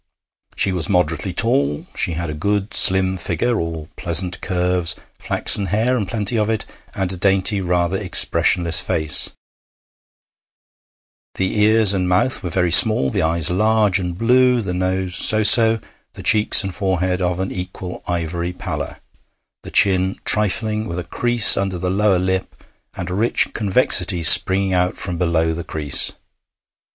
She 0.55 0.71
was 0.71 0.89
moderately 0.89 1.31
tall; 1.31 1.85
she 1.95 2.13
had 2.13 2.31
a 2.31 2.33
good 2.33 2.73
slim 2.73 3.17
figure, 3.17 3.59
all 3.59 3.87
pleasant 3.97 4.41
curves, 4.41 4.95
flaxen 5.19 5.67
hair 5.67 5.95
and 5.95 6.07
plenty 6.07 6.39
of 6.39 6.49
it, 6.49 6.65
and 6.95 7.13
a 7.13 7.17
dainty, 7.17 7.61
rather 7.61 8.01
expressionless 8.01 8.81
face; 8.81 9.29
the 11.35 11.59
ears 11.59 11.93
and 11.93 12.09
mouth 12.09 12.41
were 12.41 12.49
very 12.49 12.71
small, 12.71 13.11
the 13.11 13.21
eyes 13.21 13.51
large 13.51 13.99
and 13.99 14.17
blue, 14.17 14.63
the 14.63 14.73
nose 14.73 15.13
so 15.15 15.43
so, 15.43 15.79
the 16.13 16.23
cheeks 16.23 16.63
and 16.63 16.73
forehead 16.73 17.21
of 17.21 17.39
an 17.39 17.51
equal 17.51 18.03
ivory 18.07 18.53
pallor, 18.53 18.99
the 19.61 19.69
chin 19.69 20.19
trifling, 20.25 20.87
with 20.87 20.97
a 20.97 21.03
crease 21.03 21.55
under 21.55 21.77
the 21.77 21.91
lower 21.91 22.17
lip 22.17 22.63
and 22.97 23.11
a 23.11 23.13
rich 23.13 23.49
convexity 23.53 24.23
springing 24.23 24.73
out 24.73 24.97
from 24.97 25.19
below 25.19 25.53
the 25.53 25.63
crease. 25.63 26.13